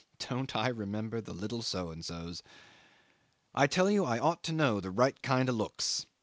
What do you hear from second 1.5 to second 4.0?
So and so's! I tell